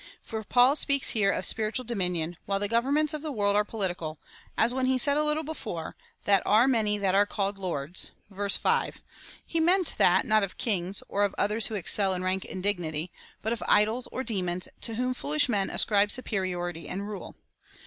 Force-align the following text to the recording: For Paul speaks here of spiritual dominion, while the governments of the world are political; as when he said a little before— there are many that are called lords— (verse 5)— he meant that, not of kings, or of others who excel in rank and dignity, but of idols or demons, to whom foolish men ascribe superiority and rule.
For 0.23 0.43
Paul 0.43 0.75
speaks 0.75 1.11
here 1.11 1.29
of 1.31 1.45
spiritual 1.45 1.85
dominion, 1.85 2.37
while 2.47 2.57
the 2.57 2.67
governments 2.67 3.13
of 3.13 3.21
the 3.21 3.31
world 3.31 3.55
are 3.55 3.63
political; 3.63 4.17
as 4.57 4.73
when 4.73 4.87
he 4.87 4.97
said 4.97 5.15
a 5.15 5.23
little 5.23 5.43
before— 5.43 5.95
there 6.25 6.41
are 6.47 6.67
many 6.67 6.97
that 6.97 7.13
are 7.13 7.27
called 7.27 7.59
lords— 7.59 8.09
(verse 8.31 8.57
5)— 8.57 9.03
he 9.45 9.59
meant 9.59 9.97
that, 9.99 10.25
not 10.25 10.41
of 10.41 10.57
kings, 10.57 11.03
or 11.07 11.23
of 11.23 11.35
others 11.37 11.67
who 11.67 11.75
excel 11.75 12.15
in 12.15 12.23
rank 12.23 12.45
and 12.49 12.63
dignity, 12.63 13.11
but 13.43 13.53
of 13.53 13.61
idols 13.67 14.07
or 14.11 14.23
demons, 14.23 14.67
to 14.81 14.95
whom 14.95 15.13
foolish 15.13 15.47
men 15.47 15.69
ascribe 15.69 16.09
superiority 16.09 16.87
and 16.89 17.07
rule. 17.07 17.35